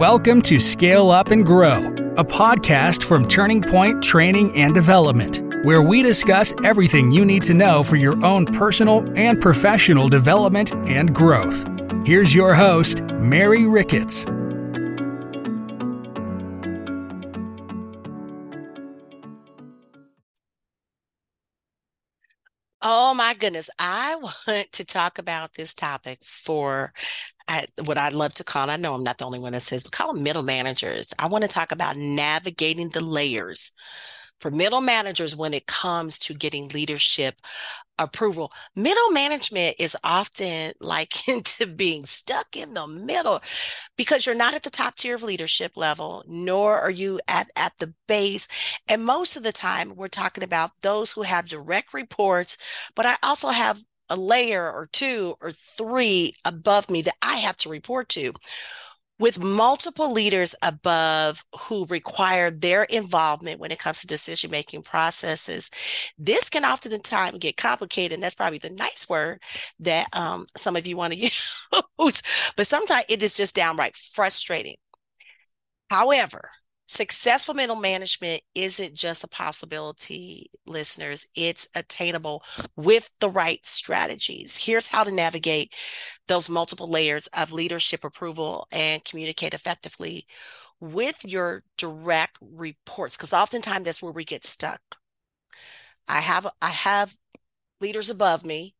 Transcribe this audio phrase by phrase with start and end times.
[0.00, 5.82] Welcome to Scale Up and Grow, a podcast from Turning Point Training and Development, where
[5.82, 11.14] we discuss everything you need to know for your own personal and professional development and
[11.14, 11.66] growth.
[12.06, 14.24] Here's your host, Mary Ricketts.
[22.80, 23.68] Oh my goodness.
[23.78, 26.94] I want to talk about this topic for
[27.50, 29.82] I, what I'd love to call, I know I'm not the only one that says,
[29.82, 31.12] but call them middle managers.
[31.18, 33.72] I want to talk about navigating the layers
[34.38, 37.34] for middle managers when it comes to getting leadership
[37.98, 38.52] approval.
[38.76, 43.42] Middle management is often like into being stuck in the middle
[43.96, 47.72] because you're not at the top tier of leadership level, nor are you at, at
[47.80, 48.46] the base.
[48.86, 52.56] And most of the time, we're talking about those who have direct reports,
[52.94, 57.56] but I also have a layer or two or three above me that I have
[57.58, 58.32] to report to
[59.20, 65.70] with multiple leaders above who require their involvement when it comes to decision making processes,
[66.18, 68.14] this can oftentimes get complicated.
[68.14, 69.42] And that's probably the nice word
[69.80, 71.18] that um, some of you want to
[71.98, 72.22] use.
[72.56, 74.76] but sometimes it is just downright frustrating.
[75.90, 76.48] However,
[76.90, 81.28] successful middle management isn't just a possibility, listeners.
[81.36, 82.42] It's attainable
[82.74, 84.56] with the right strategies.
[84.56, 85.72] Here's how to navigate
[86.26, 90.26] those multiple layers of leadership approval and communicate effectively
[90.80, 94.80] with your direct reports, because oftentimes that's where we get stuck.
[96.08, 97.14] I have I have
[97.80, 98.74] leaders above me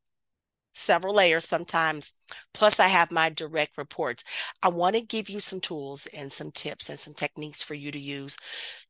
[0.73, 2.15] several layers sometimes.
[2.55, 4.25] Plus, I have my direct reports.
[4.63, 7.91] I want to give you some tools and some tips and some techniques for you
[7.91, 8.37] to use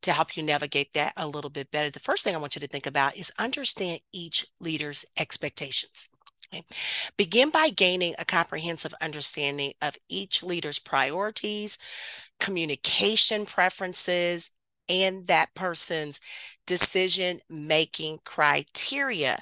[0.01, 1.89] to help you navigate that a little bit better.
[1.89, 6.09] The first thing I want you to think about is understand each leader's expectations.
[6.53, 6.63] Okay.
[7.17, 11.77] Begin by gaining a comprehensive understanding of each leader's priorities,
[12.39, 14.51] communication preferences,
[14.89, 16.19] and that person's
[16.67, 19.41] decision making criteria.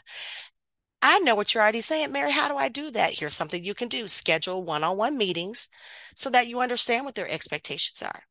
[1.02, 2.32] I know what you're already saying, Mary.
[2.32, 3.14] How do I do that?
[3.14, 5.70] Here's something you can do schedule one on one meetings
[6.16, 8.24] so that you understand what their expectations are.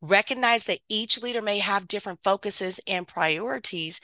[0.00, 4.00] Recognize that each leader may have different focuses and priorities.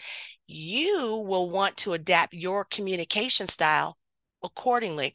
[0.47, 3.97] You will want to adapt your communication style
[4.43, 5.15] accordingly.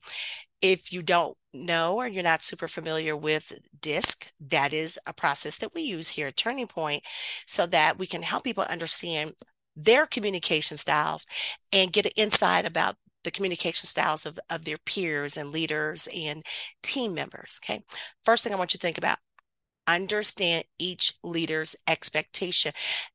[0.61, 5.57] If you don't know or you're not super familiar with DISC, that is a process
[5.59, 7.03] that we use here at Turning Point
[7.45, 9.33] so that we can help people understand
[9.75, 11.25] their communication styles
[11.71, 16.43] and get an insight about the communication styles of, of their peers and leaders and
[16.81, 17.59] team members.
[17.63, 17.83] Okay.
[18.25, 19.17] First thing I want you to think about
[19.87, 22.71] understand each leader's expectation.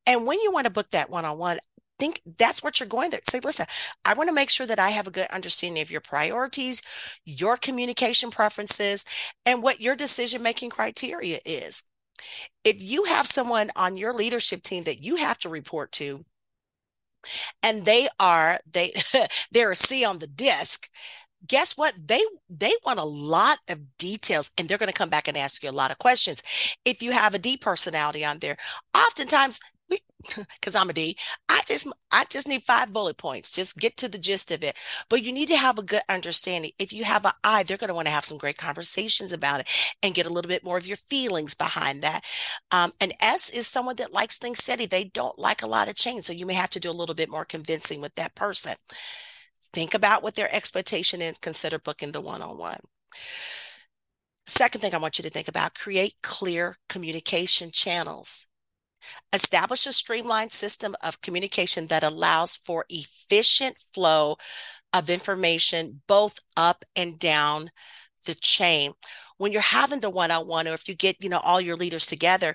[0.06, 1.58] And when you want to book that one on one,
[1.98, 3.20] think that's what you're going there.
[3.28, 3.66] Say, listen,
[4.04, 6.82] I want to make sure that I have a good understanding of your priorities,
[7.24, 9.04] your communication preferences,
[9.44, 11.82] and what your decision making criteria is.
[12.64, 16.24] If you have someone on your leadership team that you have to report to,
[17.62, 18.92] and they are they
[19.52, 20.88] they're a C on the DISC.
[21.46, 21.94] Guess what?
[22.08, 25.62] They they want a lot of details and they're going to come back and ask
[25.62, 26.42] you a lot of questions.
[26.84, 28.56] If you have a d personality on there
[28.96, 31.16] oftentimes because I'm a D,
[31.48, 33.52] I just I just need five bullet points.
[33.52, 34.76] Just get to the gist of it.
[35.08, 36.72] But you need to have a good understanding.
[36.78, 39.60] If you have an I, they're going to want to have some great conversations about
[39.60, 39.68] it
[40.02, 42.24] and get a little bit more of your feelings behind that.
[42.70, 44.86] Um, and S is someone that likes things steady.
[44.86, 47.14] They don't like a lot of change, so you may have to do a little
[47.14, 48.74] bit more convincing with that person.
[49.72, 51.38] Think about what their expectation is.
[51.38, 52.80] Consider booking the one-on-one.
[54.46, 58.46] Second thing I want you to think about create clear communication channels.
[59.32, 64.36] Establish a streamlined system of communication that allows for efficient flow
[64.92, 67.70] of information both up and down
[68.26, 68.92] the chain.
[69.38, 72.54] When you're having the one-on-one or if you get, you know, all your leaders together,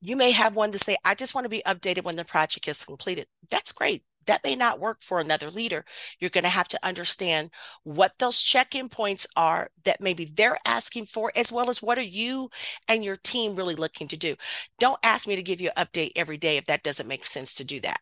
[0.00, 2.68] you may have one to say, I just want to be updated when the project
[2.68, 3.26] is completed.
[3.50, 5.84] That's great that may not work for another leader.
[6.20, 7.50] You're going to have to understand
[7.82, 11.98] what those check in points are that maybe they're asking for, as well as what
[11.98, 12.50] are you
[12.88, 14.36] and your team really looking to do.
[14.78, 17.54] Don't ask me to give you an update every day if that doesn't make sense
[17.54, 18.00] to do that.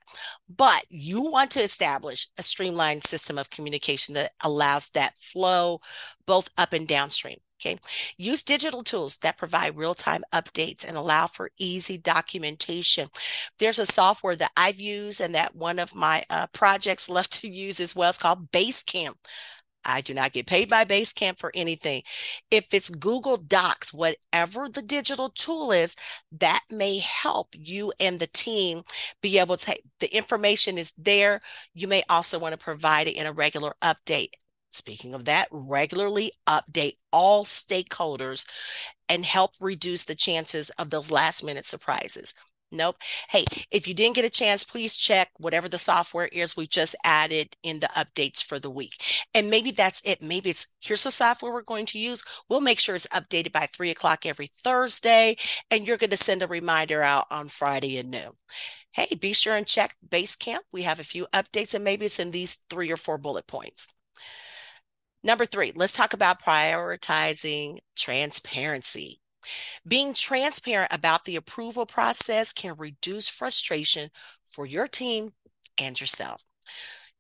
[0.55, 5.81] But you want to establish a streamlined system of communication that allows that flow
[6.27, 7.39] both up and downstream.
[7.59, 7.79] Okay.
[8.19, 13.09] Use digital tools that provide real time updates and allow for easy documentation.
[13.59, 17.49] There's a software that I've used and that one of my uh, projects love to
[17.49, 18.11] use as well.
[18.11, 19.15] It's called Basecamp.
[19.89, 22.03] I do not get paid by Basecamp for anything.
[22.51, 25.95] If it's Google Docs, whatever the digital tool is,
[26.33, 28.83] that may help you and the team
[29.23, 31.41] be able to, the information is there.
[31.73, 34.31] You may also want to provide it in a regular update
[34.73, 38.47] Speaking of that, regularly update all stakeholders
[39.09, 42.35] and help reduce the chances of those last minute surprises.
[42.73, 42.97] Nope.
[43.29, 46.97] Hey, if you didn't get a chance, please check whatever the software is we just
[47.05, 48.95] added in the updates for the week.
[49.35, 50.21] And maybe that's it.
[50.21, 52.25] Maybe it's here's the software we're going to use.
[52.49, 55.37] We'll make sure it's updated by three o'clock every Thursday,
[55.71, 58.33] and you're going to send a reminder out on Friday at noon.
[58.91, 60.61] Hey, be sure and check Basecamp.
[60.73, 63.89] We have a few updates, and maybe it's in these three or four bullet points.
[65.27, 69.21] Number three, let's talk about prioritizing transparency.
[69.85, 74.11] Being transparent about the approval process can reduce frustration
[74.45, 75.31] for your team
[75.79, 76.45] and yourself.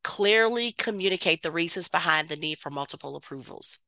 [0.04, 3.78] Clearly communicate the reasons behind the need for multiple approvals.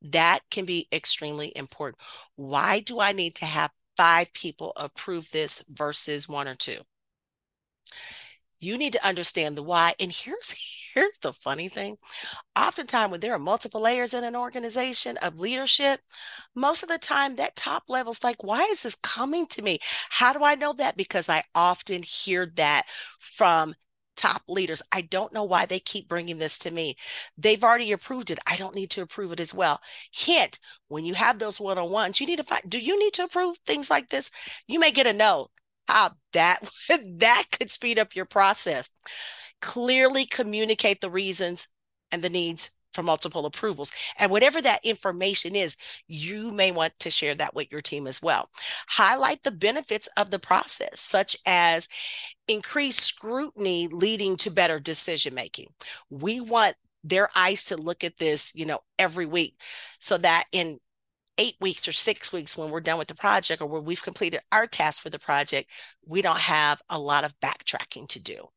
[0.00, 2.00] That can be extremely important.
[2.34, 6.78] Why do I need to have five people approve this versus one or two?
[8.58, 9.92] You need to understand the why.
[10.00, 10.54] And here's
[10.96, 11.98] here's the funny thing.
[12.58, 16.00] Oftentimes, when there are multiple layers in an organization of leadership,
[16.54, 19.78] most of the time that top level is like, why is this coming to me?
[20.10, 20.96] How do I know that?
[20.96, 22.84] Because I often hear that
[23.20, 23.74] from
[24.16, 24.82] top leaders.
[24.92, 26.96] I don't know why they keep bringing this to me.
[27.38, 28.38] They've already approved it.
[28.46, 29.80] I don't need to approve it as well.
[30.12, 30.58] Hint,
[30.88, 33.24] when you have those one on ones, you need to find, do you need to
[33.24, 34.30] approve things like this?
[34.66, 35.48] You may get a no
[35.88, 36.68] how that
[37.18, 38.92] that could speed up your process
[39.66, 41.68] clearly communicate the reasons
[42.12, 43.92] and the needs for multiple approvals.
[44.18, 45.76] And whatever that information is
[46.08, 48.48] you may want to share that with your team as well.
[48.88, 51.88] Highlight the benefits of the process such as
[52.48, 55.66] increased scrutiny leading to better decision making
[56.10, 59.60] we want their eyes to look at this you know every week
[59.98, 60.78] so that in
[61.38, 64.40] eight weeks or six weeks when we're done with the project or when we've completed
[64.52, 65.70] our task for the project,
[66.06, 68.48] we don't have a lot of backtracking to do.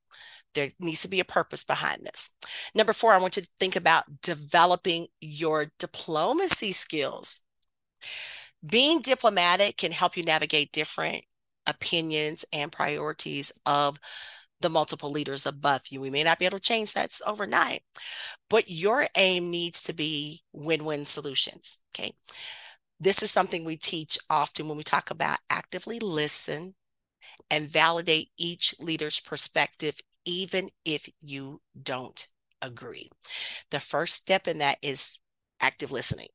[0.53, 2.29] There needs to be a purpose behind this.
[2.73, 7.41] Number four, I want you to think about developing your diplomacy skills.
[8.65, 11.23] Being diplomatic can help you navigate different
[11.65, 13.97] opinions and priorities of
[14.61, 16.01] the multiple leaders above you.
[16.01, 17.81] We may not be able to change that overnight,
[18.49, 21.81] but your aim needs to be win win solutions.
[21.95, 22.13] Okay.
[22.99, 26.75] This is something we teach often when we talk about actively listen
[27.49, 32.27] and validate each leader's perspective, even if you don't
[32.61, 33.09] agree.
[33.71, 35.19] The first step in that is
[35.61, 36.27] active listening.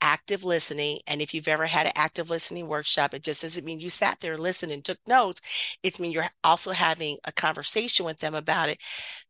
[0.00, 0.98] Active listening.
[1.06, 4.20] And if you've ever had an active listening workshop, it just doesn't mean you sat
[4.20, 5.40] there and listened and took notes.
[5.82, 8.78] It's mean you're also having a conversation with them about it,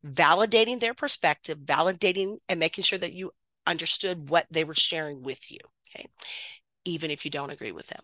[0.05, 3.31] validating their perspective, validating and making sure that you
[3.67, 5.59] understood what they were sharing with you.
[5.89, 6.07] Okay.
[6.85, 8.03] Even if you don't agree with them.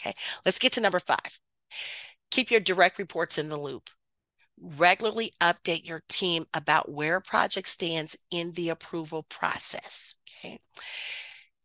[0.00, 0.14] Okay.
[0.44, 1.40] Let's get to number five.
[2.30, 3.88] Keep your direct reports in the loop.
[4.60, 10.14] Regularly update your team about where a project stands in the approval process.
[10.38, 10.58] Okay.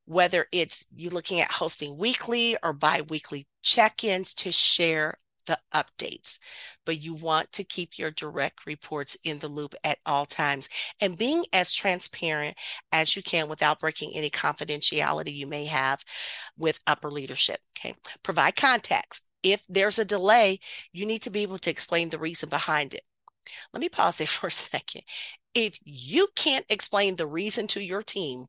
[0.05, 5.15] Whether it's you looking at hosting weekly or bi weekly check ins to share
[5.45, 6.39] the updates,
[6.85, 10.69] but you want to keep your direct reports in the loop at all times
[11.01, 12.55] and being as transparent
[12.91, 16.03] as you can without breaking any confidentiality you may have
[16.57, 17.59] with upper leadership.
[17.77, 17.95] Okay.
[18.23, 19.28] Provide context.
[19.43, 20.59] If there's a delay,
[20.91, 23.03] you need to be able to explain the reason behind it.
[23.73, 25.03] Let me pause there for a second.
[25.53, 28.45] If you can't explain the reason to your team,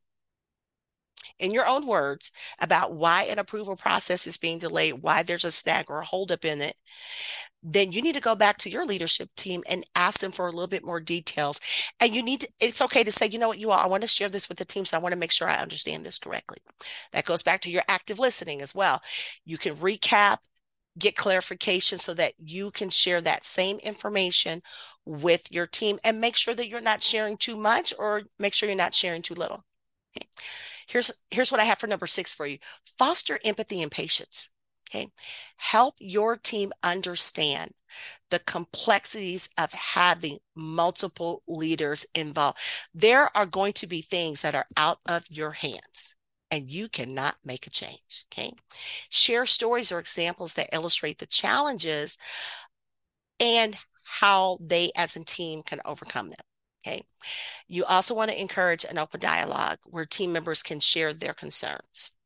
[1.39, 5.51] in your own words about why an approval process is being delayed, why there's a
[5.51, 6.75] snag or a holdup in it,
[7.63, 10.51] then you need to go back to your leadership team and ask them for a
[10.51, 11.59] little bit more details.
[11.99, 14.01] And you need to, it's okay to say, you know what, you all, I want
[14.01, 14.85] to share this with the team.
[14.85, 16.57] So I want to make sure I understand this correctly.
[17.11, 19.01] That goes back to your active listening as well.
[19.45, 20.37] You can recap,
[20.97, 24.61] get clarification so that you can share that same information
[25.05, 28.67] with your team and make sure that you're not sharing too much or make sure
[28.67, 29.63] you're not sharing too little.
[30.17, 30.27] Okay.
[30.87, 32.57] Here's here's what I have for number 6 for you.
[32.97, 34.49] Foster empathy and patience.
[34.89, 35.07] Okay.
[35.57, 37.71] Help your team understand
[38.29, 42.59] the complexities of having multiple leaders involved.
[42.93, 46.15] There are going to be things that are out of your hands
[46.51, 48.25] and you cannot make a change.
[48.31, 48.51] Okay.
[49.09, 52.17] Share stories or examples that illustrate the challenges
[53.39, 56.37] and how they as a team can overcome them.
[56.85, 57.03] Okay.
[57.67, 62.17] You also want to encourage an open dialogue where team members can share their concerns.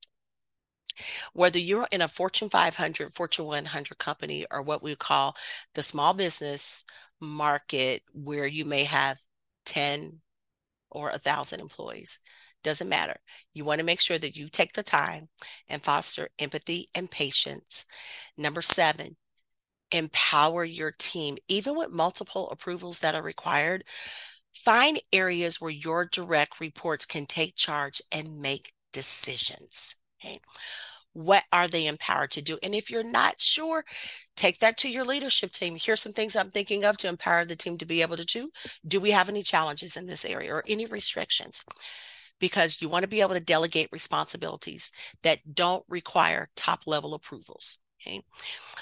[1.33, 5.35] Whether you're in a Fortune 500, Fortune 100 company, or what we call
[5.73, 6.85] the small business
[7.19, 9.17] market, where you may have
[9.65, 10.21] 10
[10.89, 12.19] or a thousand employees,
[12.65, 13.15] doesn't matter.
[13.53, 15.29] You want to make sure that you take the time
[15.69, 17.85] and foster empathy and patience.
[18.37, 19.15] Number seven,
[19.91, 23.85] empower your team, even with multiple approvals that are required
[24.55, 29.95] Find areas where your direct reports can take charge and make decisions.
[30.23, 30.39] Okay.
[31.13, 32.57] What are they empowered to do?
[32.63, 33.85] And if you're not sure,
[34.35, 35.77] take that to your leadership team.
[35.79, 38.49] Here's some things I'm thinking of to empower the team to be able to do.
[38.87, 41.63] Do we have any challenges in this area or any restrictions?
[42.39, 44.91] Because you want to be able to delegate responsibilities
[45.23, 47.77] that don't require top level approvals.
[48.01, 48.21] Okay.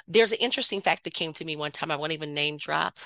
[0.08, 1.92] There's an interesting fact that came to me one time.
[1.92, 2.98] I won't even name drop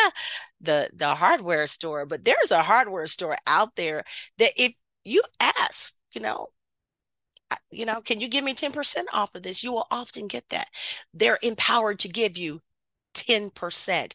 [0.60, 4.04] the the hardware store, but there's a hardware store out there
[4.38, 4.74] that if
[5.04, 6.48] you ask, you know,
[7.70, 9.62] you know, can you give me 10% off of this?
[9.62, 10.68] You will often get that.
[11.14, 12.60] They're empowered to give you
[13.16, 14.14] 10%.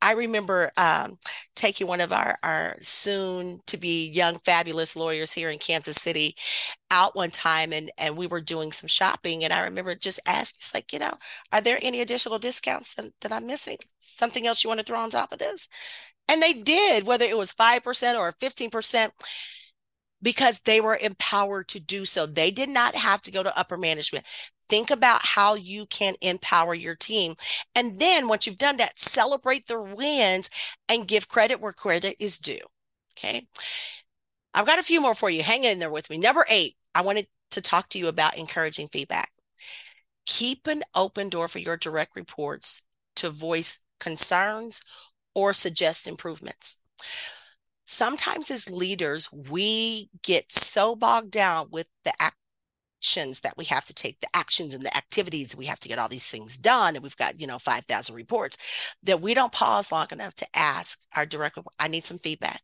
[0.00, 1.16] I remember um,
[1.54, 6.36] taking one of our, our soon to be young, fabulous lawyers here in Kansas City
[6.90, 9.44] out one time and, and we were doing some shopping.
[9.44, 11.14] And I remember just asking, it's like, you know,
[11.52, 13.78] are there any additional discounts that, that I'm missing?
[14.00, 15.68] Something else you want to throw on top of this?
[16.28, 19.10] And they did, whether it was 5% or 15%
[20.22, 22.26] because they were empowered to do so.
[22.26, 24.24] They did not have to go to upper management.
[24.68, 27.34] Think about how you can empower your team.
[27.74, 30.48] And then once you've done that, celebrate their wins
[30.88, 32.60] and give credit where credit is due.
[33.18, 33.46] Okay.
[34.54, 35.42] I've got a few more for you.
[35.42, 36.18] Hang in there with me.
[36.18, 39.30] Number eight, I wanted to talk to you about encouraging feedback.
[40.26, 42.82] Keep an open door for your direct reports
[43.16, 44.80] to voice concerns
[45.34, 46.82] or suggest improvements.
[47.84, 53.94] Sometimes, as leaders, we get so bogged down with the actions that we have to
[53.94, 55.56] take, the actions and the activities.
[55.56, 56.94] We have to get all these things done.
[56.94, 58.56] And we've got, you know, 5,000 reports
[59.02, 62.62] that we don't pause long enough to ask our director, I need some feedback.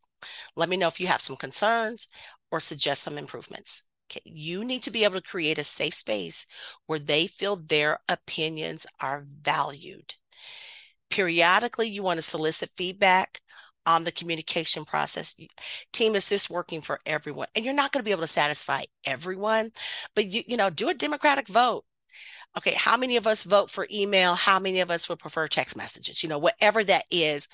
[0.57, 2.09] Let me know if you have some concerns
[2.51, 3.83] or suggest some improvements.
[4.11, 4.23] Okay.
[4.25, 6.47] You need to be able to create a safe space
[6.87, 10.15] where they feel their opinions are valued.
[11.11, 13.41] Periodically, you want to solicit feedback
[13.89, 15.35] on the communication process.
[15.95, 17.47] Team assist working for everyone.
[17.57, 19.71] And you're not going to be able to satisfy everyone,
[20.15, 21.85] but you, you know, do a democratic vote.
[22.57, 24.35] Okay, how many of us vote for email?
[24.35, 26.23] How many of us would prefer text messages?
[26.23, 27.49] You know, whatever that is,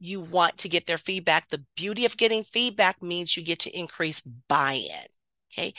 [0.00, 1.48] you want to get their feedback.
[1.48, 5.06] The beauty of getting feedback means you get to increase buy in.
[5.52, 5.72] Okay,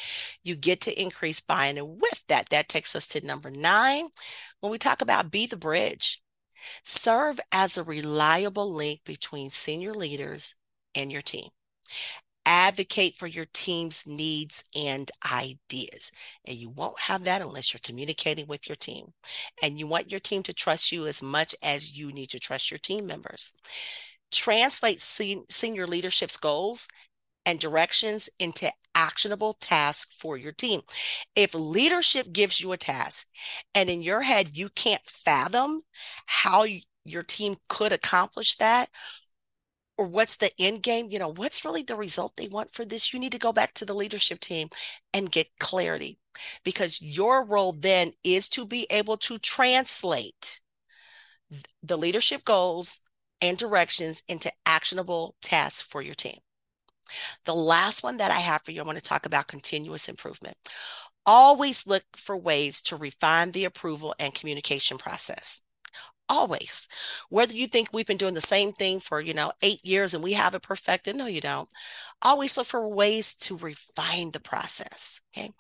[0.44, 1.78] you get to increase buy in.
[1.78, 4.08] And with that, that takes us to number nine.
[4.62, 6.22] When we talk about be the bridge,
[6.84, 10.56] Serve as a reliable link between senior leaders
[10.96, 11.50] and your team.
[12.46, 16.12] Advocate for your team's needs and ideas.
[16.46, 19.14] And you won't have that unless you're communicating with your team.
[19.62, 22.72] And you want your team to trust you as much as you need to trust
[22.72, 23.54] your team members.
[24.32, 26.88] Translate senior leadership's goals
[27.48, 30.82] and directions into actionable tasks for your team.
[31.36, 33.28] If leadership gives you a task
[33.74, 35.82] and in your head you can't fathom
[36.26, 36.66] how
[37.06, 38.90] your team could accomplish that,
[39.98, 43.14] or what's the end game, you know, what's really the result they want for this,
[43.14, 44.68] you need to go back to the leadership team
[45.14, 46.20] and get clarity
[46.64, 50.62] because your role then is to be able to translate
[51.82, 53.00] the leadership goals
[53.42, 56.38] and directions into actionable tasks for your team.
[57.46, 60.58] The last one that I have for you, I want to talk about continuous improvement.
[61.26, 65.62] Always look for ways to refine the approval and communication process.
[66.30, 66.90] Always.
[67.30, 70.22] Whether you think we've been doing the same thing for, you know, eight years and
[70.22, 71.70] we have it perfected, no, you don't.
[72.22, 75.22] Always look for ways to refine the process.
[75.36, 75.52] Okay.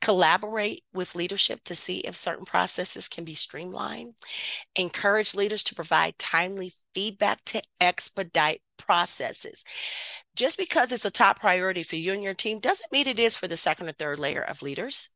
[0.00, 4.14] Collaborate with leadership to see if certain processes can be streamlined.
[4.74, 9.64] Encourage leaders to provide timely feedback to expedite processes
[10.36, 13.36] just because it's a top priority for you and your team doesn't mean it is
[13.36, 15.08] for the second or third layer of leaders,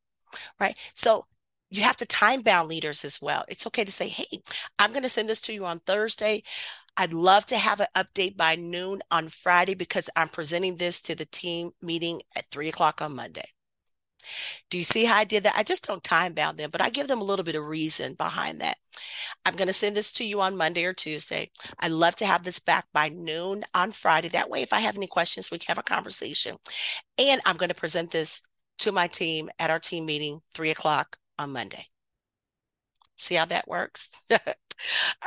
[0.59, 0.77] right?
[0.95, 1.27] So
[1.71, 3.45] you have to time bound leaders as well.
[3.49, 4.43] It's okay to say, hey,
[4.79, 6.43] I'm going to send this to you on Thursday.
[6.97, 11.15] I'd love to have an update by noon on Friday because I'm presenting this to
[11.15, 13.49] the team meeting at three o'clock on Monday.
[14.71, 15.55] Do you see how I did that?
[15.57, 18.15] I just don't time bound them, but I give them a little bit of reason
[18.15, 18.77] behind that.
[19.45, 21.51] I'm going to send this to you on Monday or Tuesday.
[21.79, 24.29] I'd love to have this back by noon on Friday.
[24.29, 26.57] That way, if I have any questions, we can have a conversation.
[27.19, 28.43] And I'm going to present this
[28.81, 31.87] to my team at our team meeting, three o'clock on Monday.
[33.17, 34.27] See how that works?
[34.31, 34.39] All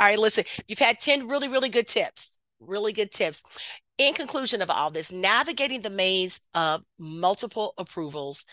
[0.01, 2.39] right, listen, you've had 10 really, really good tips.
[2.59, 3.43] Really good tips.
[3.97, 8.45] In conclusion of all this, navigating the maze of multiple approvals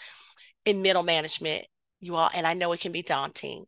[0.65, 1.65] in middle management,
[2.01, 3.65] you all, and I know it can be daunting,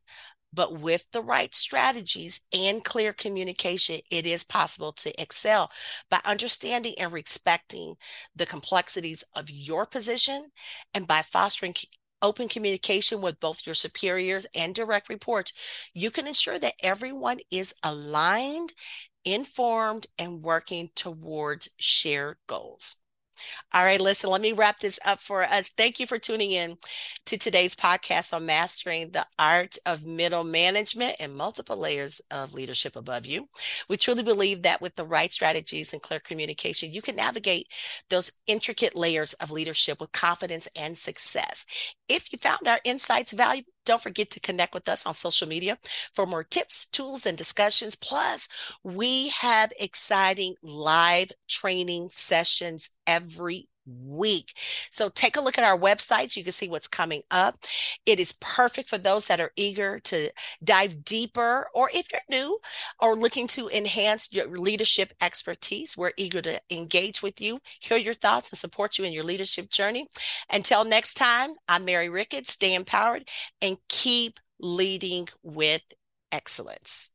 [0.53, 5.71] but with the right strategies and clear communication, it is possible to excel
[6.11, 7.95] by understanding and respecting
[8.37, 10.47] the complexities of your position
[10.95, 11.75] and by fostering
[12.21, 15.53] open communication with both your superiors and direct reports,
[15.93, 18.73] you can ensure that everyone is aligned
[19.25, 22.97] informed, and working towards shared goals.
[23.73, 25.69] All right, listen, let me wrap this up for us.
[25.71, 26.77] Thank you for tuning in
[27.27, 32.97] to today's podcast on mastering the art of middle management and multiple layers of leadership
[32.97, 33.49] above you.
[33.89, 37.69] We truly believe that with the right strategies and clear communication, you can navigate
[38.11, 41.67] those intricate layers of leadership with confidence and success.
[42.09, 45.79] If you found our insights valuable, don't forget to connect with us on social media
[46.15, 47.97] for more tips, tools, and discussions.
[47.97, 48.49] Plus,
[48.83, 54.53] we have exciting live training sessions every week.
[54.91, 56.37] So take a look at our websites.
[56.37, 57.57] You can see what's coming up.
[58.07, 60.31] It is perfect for those that are eager to
[60.63, 62.59] dive deeper, or if you're new
[63.01, 68.15] or looking to enhance your leadership expertise, we're eager to engage with you, hear your
[68.15, 70.07] thoughts, and support you in your leadership journey.
[70.51, 72.53] Until next time, I'm Mary Ricketts.
[72.53, 73.29] Stay empowered
[73.61, 75.83] and keep leading with
[76.31, 77.11] excellence.